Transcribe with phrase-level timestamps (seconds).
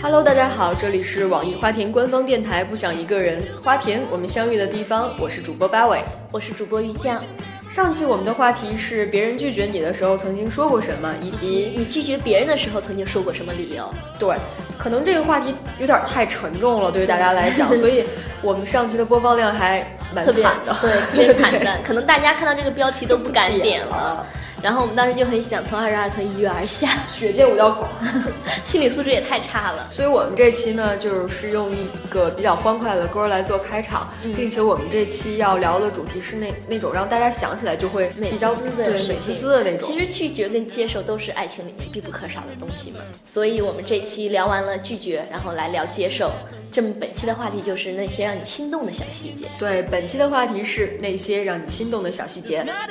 [0.00, 6.04] Hello，大家好，这里是网易花田官方电台《不想一个人》，花田我们相遇的地方，我是主播八尾。
[6.30, 7.20] 我是主播于酱。
[7.68, 13.92] 上期我们的话题是别人拒绝你的时候曾经说过什么，以及你拒绝别人的时候曾经说过什么理由？
[14.16, 14.36] 对，
[14.78, 18.04] 可能这个话题有点太沉重了，对于大家来讲， 所以
[18.42, 24.24] 我们上期的播放量还蛮惨的，对，特别惨的，可能大家看到这个标题都不敢点 点了。
[24.66, 27.86] 然后我们当时就很想从二十二层一跃而下， 血溅五道口。
[28.66, 29.88] 心理素质也太差了。
[29.92, 39.88] 所以我们这期呢，就是用一个比较欢快的歌来做开场，嗯并且我们这期要聊的主题是那那种让大家想起来就会美比较滋滋的对美滋滋的那种。
[39.88, 42.98] 其实拒绝跟接受都是爱情里面必不可少的东西嘛。
[43.24, 46.32] 所以我们这期聊完了拒绝，然后来聊接受。
[46.72, 49.46] 这么本期的话题就是那些让你心动的小细节。
[49.60, 52.64] 对，本期的话题是那些让你心动的小细节。
[52.64, 52.90] Not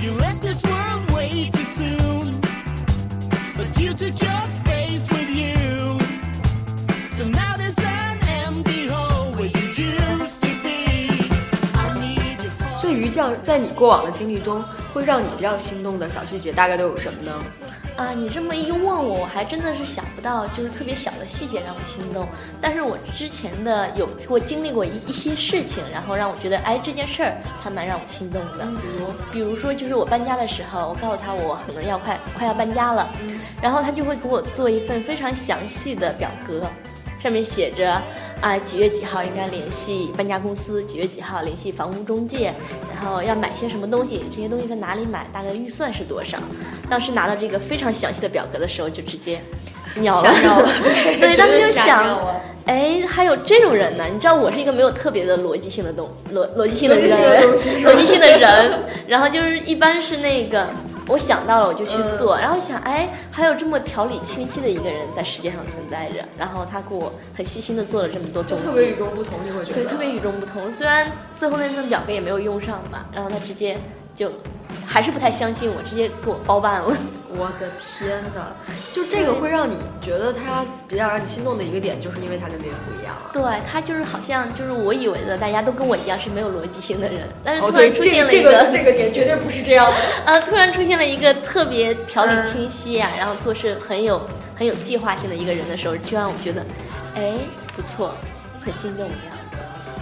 [0.00, 2.40] You left this world way too soon.
[3.56, 4.42] But you took your
[13.08, 17.32] 于酱，在你过往的经历中，会让你比较心动的小细节大概都有什么呢？
[17.96, 22.28] 啊，你这么一问我，我还真的是想不到，就是特别小的细节让我心动。
[22.60, 28.66] 但是我之前的有过经历过一一些事情，然后让我觉得，哎，这件事儿还蛮让我心动的。
[28.82, 33.10] 比如，比如说就是我搬家的时候，我告诉他我可能要快快要搬家了，
[33.60, 36.70] 然后他就会给我做一份非常详细的表格，
[37.22, 38.00] 上面写着
[38.40, 42.52] 啊几月几号应该联系搬家公司，几月几号联系房屋中介，
[42.94, 46.38] 然后要买些什么东西，这些东西在哪里买，大概预算是多少。
[46.88, 49.40] 当时拿到这个非常详细的表格的时候，就直接
[49.96, 52.20] 尿了，了 对对，当时就想
[52.66, 54.04] 哎，还有这种人呢？
[54.12, 57.42] 你知道我是一个没有特别的逻辑性的东逻逻辑性的人，
[57.82, 60.66] 逻辑性的人，然后就是一般是那个。
[61.08, 62.40] 我想到了，我就去做，嗯。
[62.40, 69.74] 然后想，哎，还有这么条理清晰的一个人在世界上存在着，然后他给我很细心的做了这么多东西，特别与众不同，你会觉得。
[69.74, 70.70] 对，特别与众不同。
[70.70, 73.78] 虽然最后那份表格也没有用上吧，然后他直接
[74.18, 74.28] 就
[74.84, 76.88] 还是不太相信我，直接给我包办了。
[77.30, 78.50] 我的天哪！
[78.90, 83.30] 就这个会让你觉得他比较让你心动的一个点，就是因为他跟别人不一样啊。
[83.32, 89.96] 对他就是好像就是我以为的，大家都跟我一样是没有逻辑性的人，但是突然出现了一这个这个点绝对不是这样的。
[90.32, 94.20] 啊，突然出现了一个特别条理嗯清晰啊，然后做事很有
[94.56, 96.66] 很有计划性的一个人的时候，就让我觉得，
[97.14, 97.34] 哎，
[97.76, 98.12] 不错，
[98.64, 99.58] 很心动的样子。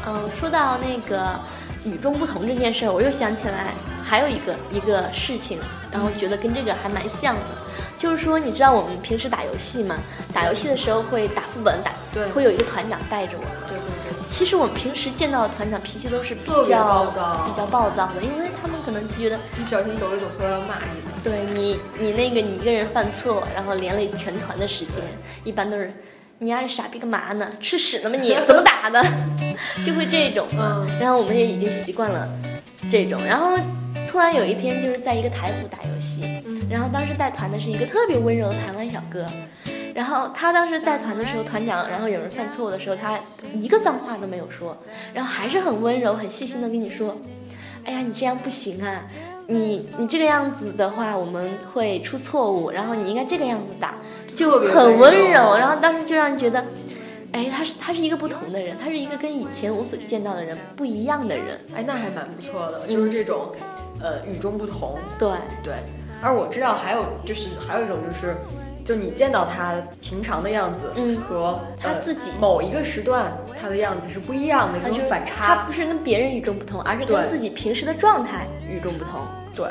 [0.06, 1.38] 嗯，说到那个
[1.86, 3.72] 与众不同这件事儿，我又想起来
[4.04, 5.60] 还有一个一个事情，
[5.92, 7.42] 然后觉得跟这个还蛮像的，
[7.96, 9.96] 就是说，你知道我们平时打游戏嘛，
[10.34, 13.52] 打游戏的时候会打副本，打对会有一个团长带着我们。
[13.68, 14.16] 对对对。
[14.26, 21.00] 其实我们平时见到的团长脾气都是比较暴躁比较暴躁的，因为他们可能就觉得一不小心走一走错要骂你。
[21.22, 25.04] 对你，你那个你一个人犯错，然后连累全团的时间，
[25.44, 25.92] 一般都是
[26.38, 27.50] 你丫是傻逼干嘛呢？
[27.60, 28.36] 吃屎呢吗你？
[28.46, 29.02] 怎么打的？
[29.84, 30.46] 就会这种
[31.00, 32.28] 然后我们也已经习惯了
[32.90, 33.56] 这种，然后
[34.06, 36.22] 突然有一天就是在一个台服打游戏，
[36.70, 39.26] 然后当时带团的是一个特别温柔的台湾小哥。
[39.94, 43.18] 然后他当时带团的时候，团长，然后有人犯错误的时候，他
[43.50, 44.76] 一个脏话都没有说，
[45.14, 47.16] 然后还是很温柔、很细心的跟你说
[47.82, 49.02] ：“哎呀，你这样不行啊，
[49.46, 53.94] 你你这个样子的话，我们会出错误，然后你应该这个样子打，
[54.36, 55.56] 就很温柔。
[55.56, 56.64] 然后当时就让人觉得，
[57.32, 61.58] 哎，他是他是一个不同的人，他是一个跟以前我所见到的人不一样的人。
[61.74, 63.50] 哎，那还蛮不错的，就是这种，
[64.00, 64.98] 呃，与众不同。
[65.18, 65.30] 对，
[65.64, 65.74] 对，
[66.22, 68.36] 而我知道还有就是还有一种就是，
[68.84, 75.64] 就你见到他平常的样子，嗯和呃他自己某一个时段他的样子是不一样的，这种反差他。
[75.64, 79.20] 不是跟别人与众不同，而是跟自己平时的状态与众不同。
[79.54, 79.66] 对，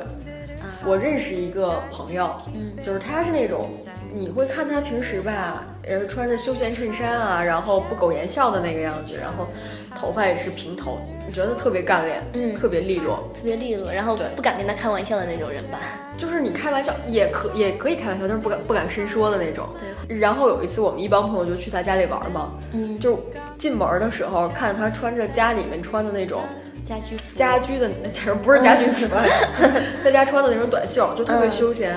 [0.86, 3.70] 我认识一个朋友，嗯就是他是那种，
[4.16, 9.46] 你会看他平时吧，呃，穿着休闲衬衫啊，然后不苟言笑的那个样子，然后
[9.94, 10.98] 头发也是平头，
[11.28, 13.30] 你觉得特别干练，嗯特别利落。
[13.34, 15.80] 特别利落，然后对不敢跟他开玩笑的那种人吧。
[16.16, 19.68] 就是你开玩笑也可也可以开玩笑，但是不敢不敢深说的那种。
[20.08, 20.18] 对。
[20.18, 23.20] 然后有一次我们一帮朋友就去他家里玩嘛，嗯，就
[23.58, 26.42] 进门的时候看着他穿着家里面穿的那种
[26.86, 29.08] 家居服家居的，其 实不是家居服，
[30.02, 31.94] 在家穿的那种短袖，就特别嗯休闲，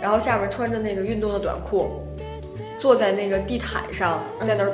[0.00, 2.02] 然后下边穿着那个运动的短裤，
[2.78, 4.72] 坐在那个地毯上，在那儿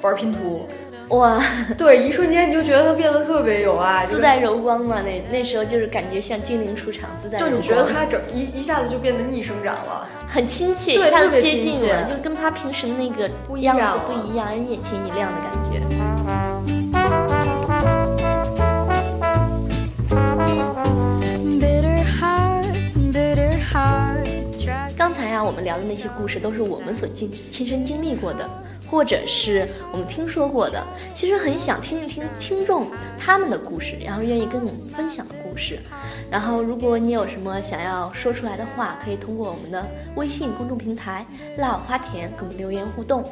[0.00, 0.66] 玩拼图。
[1.08, 1.38] 哇，
[1.76, 5.02] 对，一瞬间你就觉得他变得特别有爱，自带柔光嘛。
[5.02, 7.50] 那那时候就是感觉像精灵出场，自带柔光。
[7.50, 16.11] 就你觉得他整一一下子就变得逆生长了，很亲切，对，特别接近切，就跟他平时那个不样子不一样，人眼前一亮的感觉。
[25.52, 28.48] 我们聊的那些故事都是我们所经亲身经历过的，
[28.90, 30.82] 或者是我们听说过的。
[31.14, 35.78] 其实很想听一听听众他们的故事，然后愿意跟我们分享的故事。
[36.30, 41.26] 然后，如果你有什么想要说出来的话，可以通过我们的微信公众平台
[41.58, 43.22] “辣花田”给我们留言互动。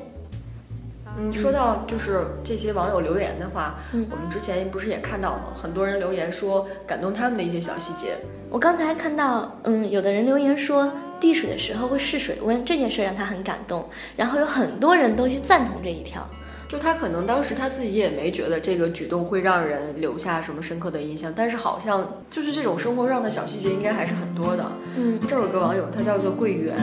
[1.19, 8.13] 嗯，说到就是这些网友留言的话，嗯，我们之前不是也看到了很多人留言说感动他们的一些小细节。
[8.51, 13.89] 我刚才看到，嗯，有的人留言说递水的时候会试水温，这件事让他很感动。
[14.17, 16.27] 然后有很多人都去赞同这一条，
[16.69, 24.65] 就他可能当时他自己也没觉得这个举动会让人留下什么深刻的印象，但是好像就是这种生活上的小细节应该还是很多的。
[24.97, 26.77] 嗯，这有个网友，他叫做桂圆。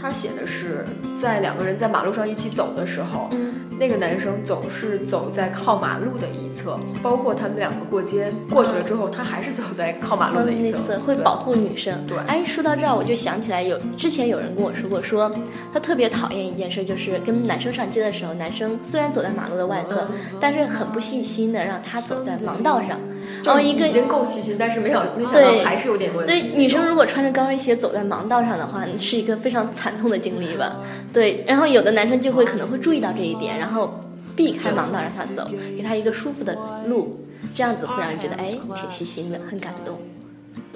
[0.00, 0.84] 他写的是，
[1.16, 12.06] 在两个人在马路上一起走的时候，嗯，那个男生总是走在靠马路的一侧，包括他们两个过街过去了之后，他还是走在靠马路的一侧，会保护女生。
[12.06, 15.32] 对，哎，说到这儿，我就想起来有之前有人跟我说过，说
[15.72, 20.06] 他特别讨厌一件事，就是跟男生上街的时候，男生虽然走在马路的外侧，
[20.38, 22.98] 但是很不细心的让他走在盲道上。
[23.54, 26.32] 就一个已经够细心，但是没有没想到还是有点问题。
[26.32, 30.76] 对，女生如果穿着高跟鞋走在盲道上的话，是一个非常惨痛的经历吧。
[31.12, 34.02] 对，然后有的男生就会可能会注意到这一点，然后
[34.34, 36.58] 避开盲道让他走，给他一个舒服的
[36.88, 39.96] 路，这样子会让人觉得哎挺细心的，很感动。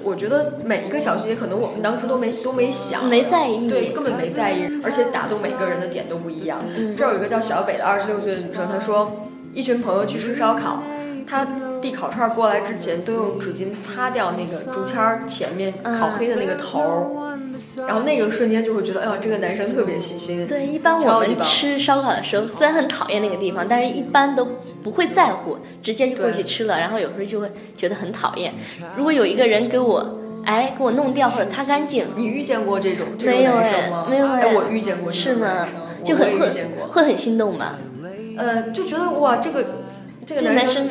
[0.03, 6.59] 我觉得每一个小细节可能我们当时都没都没想，没在意，对，根本没在意，而且打动每个人的点都不一样。
[6.97, 10.83] 这有一个叫小北的二十六岁的女生，她说一群朋友去吃烧烤。
[11.31, 11.47] 他
[11.81, 17.39] 递烤串过来之前，都用纸巾擦掉那个竹签前面烤黑的那个头儿，
[17.87, 20.45] 然后那个瞬间就会觉得，哎呀，这个男生特别细心。
[20.49, 24.45] 对，一般我们吃烧烤的时候，虽然很讨厌那个地方，但是一般都
[24.83, 26.77] 不会在乎，直接就过去吃了。
[26.81, 28.53] 然后有时候就会觉得很讨厌。
[28.97, 34.07] 如果有一个人给我，哎，给我弄掉或者擦干净，你遇见过这种这种男生吗？
[34.11, 35.65] 没有哎，我遇见过，是吗？
[36.03, 36.51] 就很会，
[36.91, 37.79] 会很心动吧？
[38.37, 39.65] 呃，就觉得哇，这个
[40.27, 40.89] 这个男生。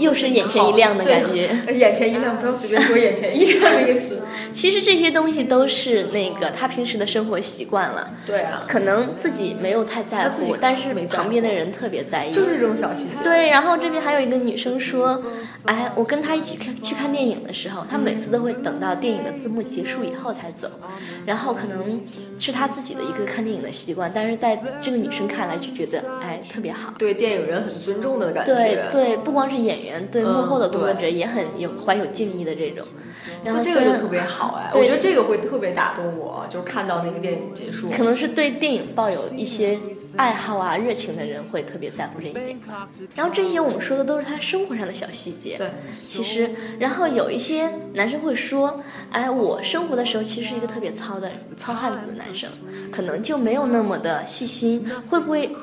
[0.00, 4.20] 又是眼前一亮的感觉，眼前一亮，不要随便说眼前一亮这个词。
[4.52, 8.10] 其实这些东西都是那个他平时的生活习惯了。
[8.26, 12.32] 对啊，可能自己没有太在乎，但是旁边的人特别在意。
[12.32, 13.22] 就是这种小细节。
[13.22, 15.22] 对，然后这边还有一个女生说，
[15.66, 20.68] 哎，我跟他一起看去看电影的时候，他每次都会等到电影的字幕结束以后才走，
[21.26, 22.00] 然后可能
[22.38, 26.94] 是他自己的一个看电影的习惯，但是在这个女生看来就觉得哎特别好。
[26.98, 28.54] 对电影人很尊重的感觉。
[28.54, 29.89] 对对，不光是演员。
[30.10, 32.86] 对幕后的工作者也很有怀有敬意的这种，
[33.44, 39.78] 然后这个就特别好哎，我觉得这个会特别打动我，就是看到那个电影结束，可能是对电影抱有一些
[40.16, 42.58] 爱好啊热情的人会特别在乎这一点。
[43.14, 52.48] 然后这些我们说的都是他生活上的小细节，对，其实然后有一些男生会说，哎，我生活的时候其实是一个特别糙的糙汉子的男生，
[52.90, 55.54] 可能就没有那么的细心，会不会？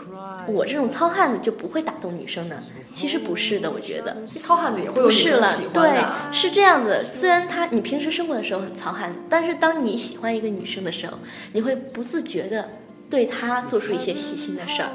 [0.48, 2.56] 我这种糙汉子就不会打动女生呢？
[2.94, 5.82] 其实不是的，我觉得糙汉子也会有女生喜欢的。
[5.82, 7.04] 对，是这样子。
[7.04, 11.18] 虽然他你平时生活的时候很糙汉，但是当你喜欢一个女生的时候，
[11.52, 12.70] 你会不自觉的
[13.10, 14.90] 对她做出一些细心的事儿。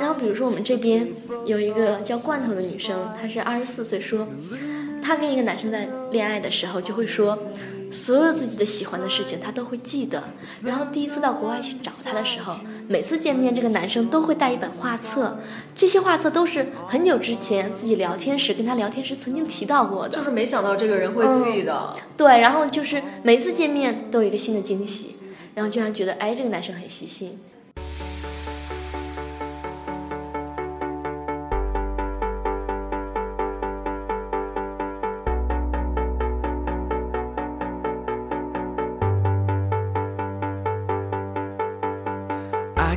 [0.00, 1.08] 然后比如说我们这边
[1.46, 4.26] 有一个叫罐头的女生，她是二十四岁，说
[5.02, 7.38] 她跟一个男生在恋爱的时候就会说。
[7.92, 10.20] 所有自己的喜欢的事情，他都会记得。
[10.64, 12.52] 然后第一次到国外去找他的时候，
[12.88, 15.38] 每次见面，这个男生都会带一本画册，
[15.76, 20.18] 这些画册都是很久之前自己聊天时跟他聊天时曾经提到过的。
[20.18, 21.92] 就是没想到这个人会记得。
[22.16, 25.20] 对，然后就是每次见面都有一个新的惊喜，
[25.54, 27.38] 然后就让觉得，哎，这个男生很细心。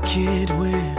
[0.07, 0.97] Can't win,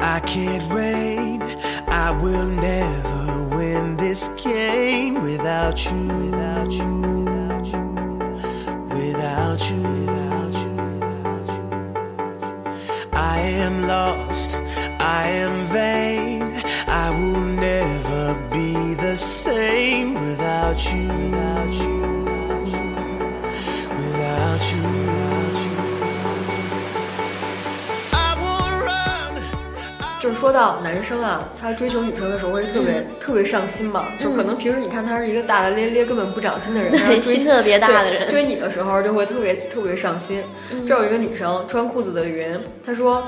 [0.00, 1.42] I can't reign.
[1.88, 7.84] I will never win this game without you, without you, without you,
[8.88, 11.68] without you, without you.
[13.12, 14.54] I am lost,
[14.98, 16.62] I am vain.
[16.86, 21.99] I will never be the same without you, without you,
[30.30, 40.40] 就是说到男生啊，他追求女生的时候会特别、特别上心嘛，就可能平时你看他是一个大大咧咧、根本不长心的人， 但对是追心特别大的人追你的时候就会特别特别上心。
[40.86, 43.26] 这有一个女生穿裤子的云，她说，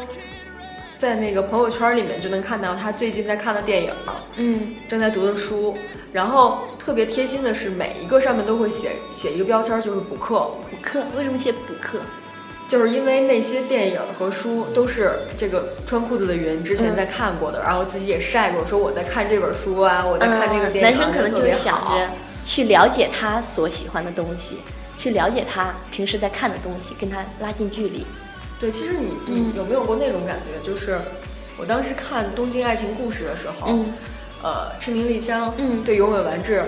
[0.97, 3.91] 在那个朋友圈里面就能看到她最近在看的电影，
[4.37, 5.77] 嗯正在读的书，
[6.13, 10.39] 然后特别贴心的是每一个上面都会写写一个标签，就是补课。
[10.71, 11.99] 补课为什么写补课？
[12.73, 22.09] 就是因为那些电影和书都是这个穿裤子的云之前在看过的，然后自己也晒过，说我在看这本书啊，我在看这个嗯电影啊，男生可能就是想着
[22.47, 24.57] 去了解他所喜欢的东西，
[24.97, 28.07] 去了解他平时在看的东西，跟他拉近距离。
[28.59, 30.67] 对，其实你你有没有过那种感觉？
[30.67, 30.99] 就是
[31.59, 33.93] 我当时看《东京爱情故事》的时候，嗯
[34.43, 36.63] 呃，赤名莉香，嗯对永尾完治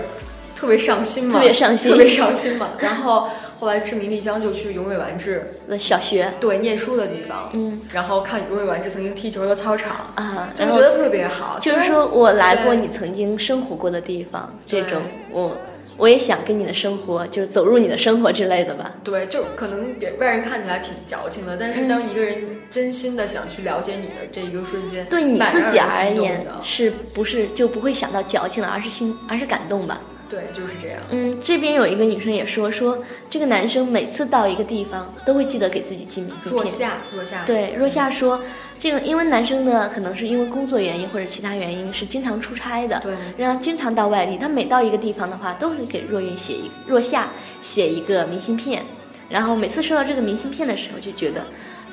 [0.55, 2.69] 特别上心嘛，特别上心特别上心嘛。
[2.77, 3.27] 然后
[3.59, 11.57] 后来赤名丽江就去永尾完治的小学，对念书的地方，嗯然后看永尾完治曾经踢球的操场，啊，然觉得特别好。
[11.59, 15.55] 就是说我来过你曾经生活过的地方，这种我
[15.97, 18.91] 我也想跟你的生活，就是走入你的生活之类的吧。
[19.03, 30.01] 对，就可能别外人看起来挺矫情的，但是当一个人真心的想去了解你的这一个瞬间，对你自己而言，是不是就不会想到矫情了，而是心，而是感动吧？
[30.29, 30.99] 对，就是这样。
[31.09, 36.53] 嗯，这边有一个女生也说，说这个男生每次到一个地方都会记得给自己寄明信片。
[36.53, 38.41] 若夏，若夏，对，若夏说，
[38.77, 44.37] 这个因为男生呢，可能是因为工作原因或者其他原因，是经常出差的，对然后经常到外地。
[44.37, 47.27] 他每到一个地方的话，都会给若云写一若夏
[47.61, 48.83] 写一个明信片，
[49.29, 51.45] 然后每次收到这个明信片的时候，就觉得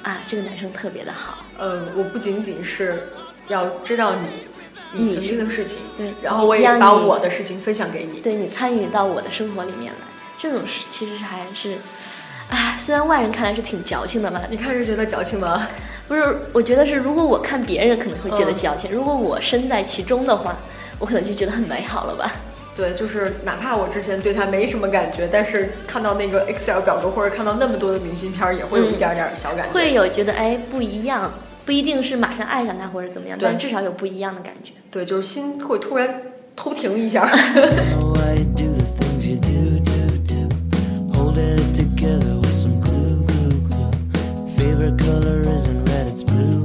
[0.02, 1.44] 啊，这个男生特别的好。
[1.58, 3.08] 嗯，我不仅仅是
[3.48, 4.26] 要知道你
[4.92, 8.20] 你你曾经的事情，对然后我也把我的事情分享给你。
[8.20, 9.98] 对你参与到我的生活里面来，
[10.38, 11.74] 这种事其实还是，
[12.50, 15.66] 啊，虽然外人看来是挺矫情的吧，你看是觉得矫情吗？
[16.08, 20.54] 不是，我觉得是，如果我看别人可能会觉得嗯矫情，如果我身在其中的话，
[20.98, 22.30] 我可能就觉得很美好了吧。
[22.74, 29.72] 对，就是哪怕我之前对他没什么感觉，但是看到那个 Excel 表格或者看到那么多的明信片儿，也会有一点点儿小感觉。
[29.72, 31.32] 会有觉得哎不一样，
[31.64, 34.72] 不一定是马上爱上他或者怎么样，对但至少有不一样的感觉。
[34.90, 36.22] 对，就是心会突然
[36.56, 37.26] 偷停一下。
[37.26, 40.48] know why you do the things you do, do, do.
[41.14, 43.90] Holding it together with some glue, glue, glue.
[44.56, 46.61] Favorite color isn't red, it's blue.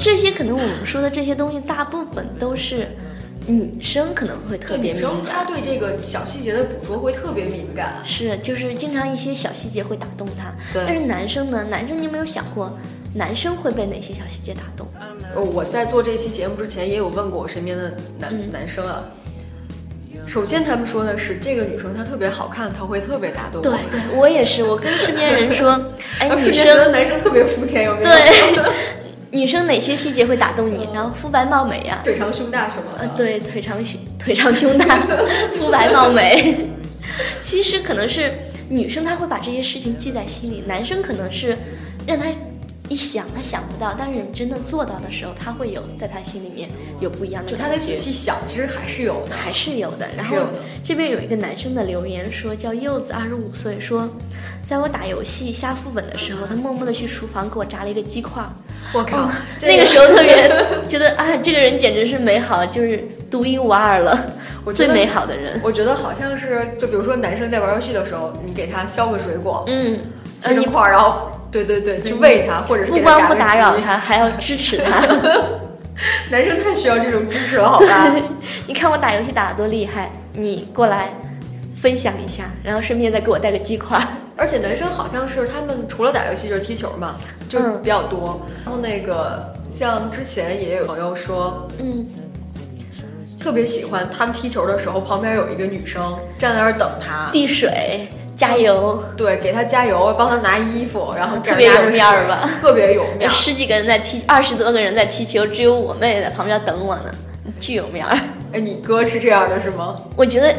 [0.00, 2.88] 这些可能我们说的这些东西，大部分都是
[3.46, 5.44] 女生可能会特别敏感女生她。
[5.44, 7.96] 对这个小细节的捕捉会特别敏感。
[8.04, 10.52] 是，就是经常一些小细节会打动他。
[10.72, 11.62] 对但是男生呢？
[11.70, 12.76] 男生你有没有想过，
[13.14, 14.86] 男生会被哪些小细节打动？
[15.34, 19.04] 呃我在做这期节目之前也有问过我身边的男、嗯男生啊。
[20.26, 23.62] 首先，他们说的是这个女生她特别好看，她会特别打动我。
[23.62, 24.62] 对对，我也是。
[24.62, 25.70] 我跟身边人说，
[26.20, 28.06] 哎，然后女瞬间觉得生男生特别肤浅，有没有？
[28.06, 28.72] 对，
[29.30, 30.88] 女生哪些细节会打动你？
[30.92, 33.04] 然后肤白貌美呀、腿长胸大什么的。
[33.04, 35.06] 呃，对，腿长胸腿长胸大，
[35.54, 36.66] 肤白貌美。
[37.40, 38.32] 其实可能是
[38.68, 41.56] 女生她会把这些事情记在心里，男生可能是
[42.06, 42.26] 让他
[42.88, 46.68] 一想他想不到，但是你真的做到的时候，他会有在他心里面
[46.98, 49.36] 有不一样的就他得感觉仔细想，其实还是有的。
[49.36, 50.08] 还是有的。
[50.16, 50.36] 然后
[50.82, 54.08] 这边有一个男生的留言说，叫柚子二十五岁，说
[54.64, 58.50] 在我打游戏下副本的时候，他默默的去厨房给我炸了一个鸡块儿。
[58.92, 59.30] 我靠，哦
[59.62, 60.50] 那个时候特别
[60.88, 64.18] 觉得啊，这个人简直是美好，就是独一无二了，
[64.64, 65.60] 我最美好的人。
[65.62, 70.00] 我觉得好像是，就比如说男生在玩游戏的时候，你给他削个水果，嗯，
[70.40, 73.76] 切成块，然后对对对，去喂他，或者是不光不打扰。
[73.78, 75.00] 他，还要支持他。
[76.30, 78.10] 男生太需要这种支持了，好吧？
[78.66, 81.10] 你看我打游戏打得多厉害，你过来
[81.80, 84.06] 分享一下，然后顺便再给我带个鸡块儿。
[84.36, 87.16] 而且男生好像是他们除了打游戏就是踢球嘛，
[87.48, 88.40] 就是嗯比较多。
[88.64, 92.06] 然后那个像之前也有朋友说，嗯，
[93.40, 98.06] 特别喜欢他们踢球的时候，旁边有一个女生站在那儿等他，递水，
[98.36, 99.02] 加油。
[99.16, 103.32] 对，给他加油，帮他拿衣服，然后特别有面儿吧 特别有面儿。
[103.32, 107.10] 十几个人在踢，二十多个人在踢球，只有我妹在旁边等我呢，
[107.58, 108.18] 巨有面儿。
[108.52, 110.00] 哎，你哥是这样的是吗？
[110.16, 110.54] 我觉得，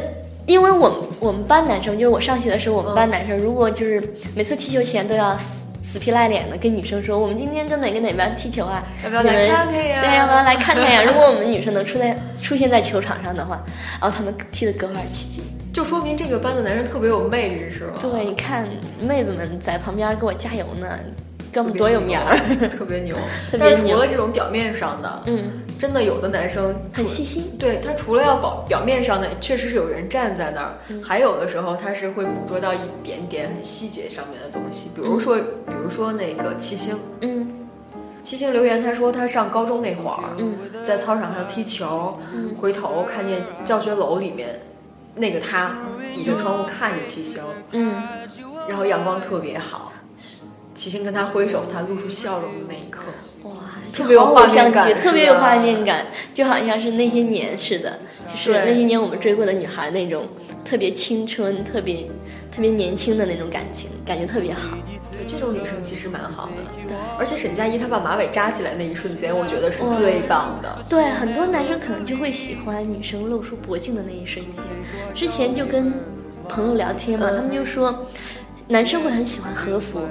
[0.46, 4.02] 因为我们我们班男生，就是我上学的时候，我们班男生如果就是
[4.36, 8.84] 每次踢球前都要死死皮赖脸的跟女生说，我们今天跟哪个哪班踢球啊？
[9.04, 11.04] 要不要来看看呀对，要不要来看看呀？
[11.08, 13.64] 如果我们女生能出在出现在球场上的话，
[14.00, 15.44] 然后他们踢的格外起劲。
[15.74, 17.94] 就说明这个班的男生特别有魅力，是吧？
[18.02, 18.68] 对，你看
[19.00, 20.88] 妹子们在旁边给我加油呢，
[21.54, 22.36] 哥们多有面儿，
[22.78, 23.16] 特别牛。
[23.60, 27.52] 但是除了这种表面上的，嗯，真的有的男生很细心。
[27.60, 31.04] 对他除了要保表面上的，确实是有人站在那儿，嗯。
[31.04, 37.52] 还有的时候他是会捕捉到一点点很细节上面的东西，比如说，比如说那个七星，嗯。
[38.24, 40.56] 七星留言他说他上高中那会儿，嗯。
[40.84, 42.56] 在操场上踢球，嗯。
[42.60, 44.62] 回头看见教学楼里面
[45.16, 45.76] 那个他
[46.16, 48.02] 倚着窗户看着七星，嗯，
[48.70, 49.92] 然后阳光特别好，
[50.74, 53.02] 七星跟他挥手，他露出笑容的那一刻，
[53.44, 53.52] 哇，
[53.94, 60.28] 特别有画面感，特别有画面感，就好像是那些年似的，就是那些年我们追过的女孩那种
[60.64, 62.10] 特别青春、特别
[62.52, 64.78] 特别年轻的那种感情，感觉特别好。
[65.28, 66.52] 这种女生其实蛮好的。
[66.88, 70.80] 对而且沈佳宜她把马尾扎起来那一瞬间，我觉得是最棒的。
[70.90, 74.64] 对，很多男生可能就会喜欢女生露出脖颈的那一瞬间。
[75.14, 75.94] 之前就跟
[76.50, 78.06] 朋友聊天嘛，嗯他们就说，
[78.68, 80.02] 男生会很喜欢和服，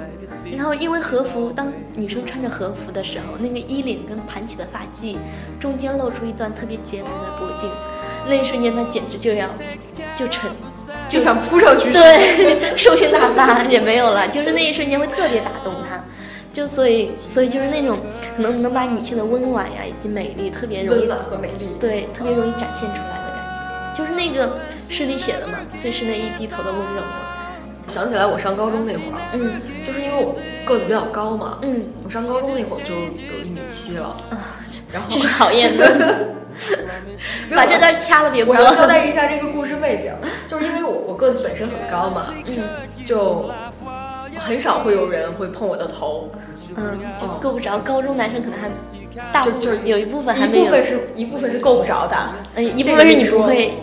[0.55, 5.15] 然后因为和服，当女生穿着和服的时候，那个衣领跟盘起的发髻
[5.59, 7.69] 中间露出一段特别洁白的脖颈，
[8.27, 9.47] 那一瞬间他简直就要
[10.15, 10.49] 就沉
[11.09, 13.63] 就想扑上去，，对，兽性大发。
[13.63, 15.99] 也没有了，就是那一瞬间会特别打动他，
[16.53, 17.97] 就所以所以就是那种
[18.35, 21.67] 可能能把女性的温婉呀以及美丽特别容易温婉和美丽。
[21.79, 27.40] 对特别容易展现出来的感觉，就是那个诗里写的嘛，最是那一低头的温柔嘛，
[27.91, 30.33] 想起来我上高中那会儿，嗯就是因为我
[30.65, 34.55] 个子比较高嘛，嗯我上高中那会儿就有一米七了，啊，
[34.91, 36.27] 然后这是讨厌的，
[37.53, 38.61] 把这段掐了别播我。
[38.61, 40.13] 要交代一下这个故事背景，
[40.47, 42.57] 就是因为我我个子本身很高嘛，嗯
[43.03, 43.43] 就
[44.39, 46.29] 很少会有人会碰我的头，
[46.75, 47.77] 嗯，就够不着。
[47.79, 48.69] 高中男生可能还
[49.33, 52.15] 大部就就有一部分还没有，一部分是一部分是够不着的，
[52.55, 53.73] 嗯，一部分是你不会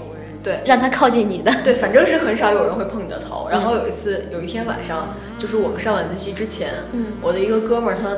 [0.49, 0.59] 对。
[0.65, 1.53] 让他靠近你的。
[1.63, 3.47] 对，反正是很少有人会碰你的头。
[3.51, 8.09] 然嗯后有一次，有一天晚上，就是我们上晚自习之前，嗯我的一个哥们儿他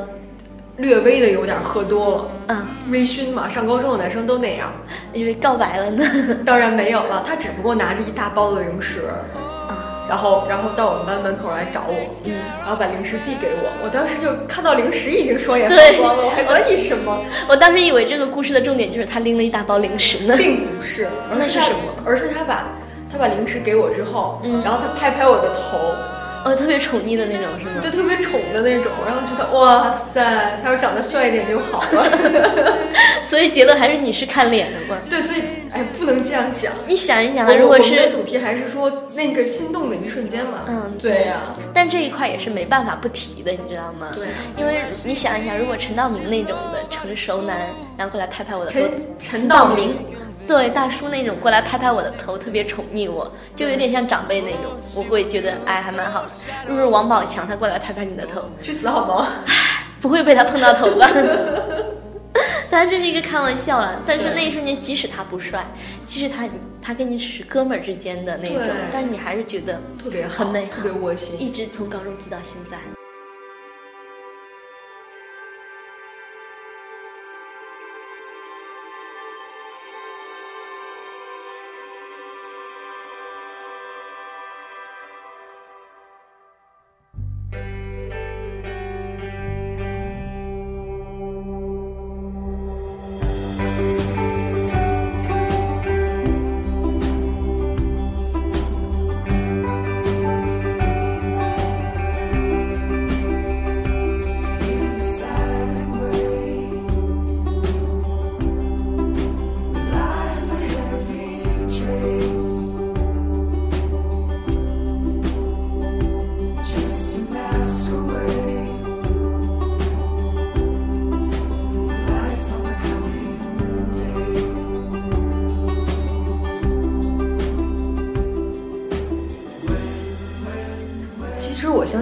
[0.76, 4.72] 略微的有点喝多了，嗯，微醺嘛，上高中的男生都那样。
[5.12, 6.04] 因为告白了呢。
[6.46, 9.02] 当然没有了，他只不过拿着一大包的零食，
[10.10, 11.94] 然后然后到我们班门口来找我，
[12.24, 13.70] 嗯，然后把零食递给我。
[13.84, 17.16] 我当时就看到零食已经双眼放对光了，我还问什么？
[17.48, 20.34] 我当时以为这个故事的重点就是他拎了一大包零食呢。
[20.36, 22.66] 并不是，而是是什么而是他把
[23.12, 25.94] 他把零食给我之后，嗯然后他拍拍我的头，
[26.44, 27.72] 哦，特别宠溺的那种是吗？
[27.82, 32.78] 对特别宠的那种，然后觉得哇塞，他要长得帅一点就好了。
[33.22, 34.98] 所以结论还是你是看脸的嘛？
[35.08, 36.72] 对，所以哎，不能这样讲。
[36.86, 40.64] 你想一想如果是，主题还是说那个心动的一瞬间嘛。
[40.66, 41.40] 嗯对呀、
[41.72, 44.08] 但这一块也是没办法不提的，你知道吗？
[44.14, 47.58] 对因为你想一想，如果陈道明那种的成熟男，
[47.96, 49.96] 然后过来拍拍我的头陈，陈道明明，
[50.50, 56.28] 对大叔那种过来拍拍我的头，特别宠溺我，就有点像长辈那种，我会觉得哎还蛮好的。
[56.66, 59.28] 如果是王宝强，他过来拍拍你的头，去死好吗？
[60.00, 61.08] 不会被他碰到头吧？
[62.68, 65.64] 当然这是一个开玩笑了，但是那一瞬间，即使他不帅，
[66.04, 66.48] 即使他
[66.82, 71.40] 他跟你只是哥们儿之间的那种，但是你还是觉得特别，很美好特别窝心。
[71.40, 72.76] 一直从高中记到现在。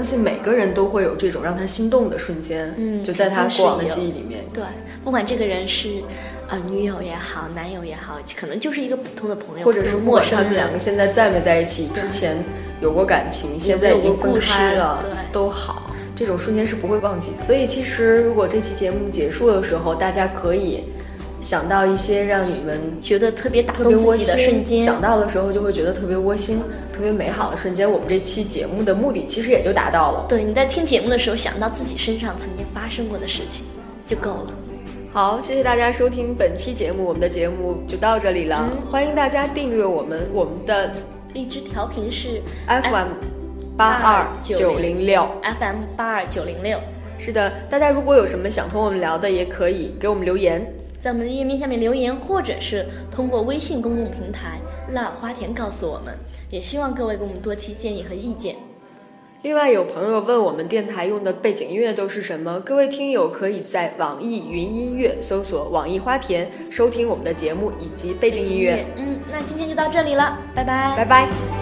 [0.08, 4.42] 信每个人都会有这种让他心动的瞬间，嗯就在他过往的记忆里面。
[4.54, 4.64] 对，
[5.04, 6.02] 不管这个人是
[6.48, 12.42] 呃女友也好，男友也好，可能就是一个普通的朋友，或者是是不管他们两个现在在没在一起，之前
[12.80, 17.44] 有过感情，现在已经分开了都好，这种瞬间是不会忘记的。
[17.44, 20.84] 所以其实如果这期节目结束的时候，大家可以
[21.40, 26.60] 想到一些让你们觉得特别打动自己的，瞬间，想到的时候就会觉得特别窝心、
[26.92, 27.90] 特别美好的瞬间。
[27.90, 30.26] 我们这期节目的目的其实也就达到了。
[30.28, 33.64] 对你在听节目的时候想到自己身上曾经发生过的事情
[34.06, 34.52] 就够了。
[35.12, 38.68] 好，谢谢大家收听本期节目，我们的节目就到这里了。
[38.70, 40.92] 嗯欢迎大家订阅我们，我们的
[41.32, 43.08] 荔枝调频是 FM
[43.76, 45.26] 八二九零六。
[45.42, 46.78] FM 八二九零六，
[47.18, 50.66] 是的，大家如果有什么想同我们聊的，也可以给我们留言。
[50.98, 54.58] 在我们的页面下面留言，或者是通过微信公共平台
[54.92, 56.14] “辣花田”告诉我们。
[56.50, 58.56] 也希望各位给我们多提建议和意见。
[59.42, 62.58] 另外，有朋友问我们电台用的背景音乐都是什么？
[62.60, 68.84] 各位听友可以在网易云音乐搜索“网易花田”收听我们的节目以及背景音乐。
[68.96, 71.57] 嗯，那今天就到这里了，拜拜，拜拜。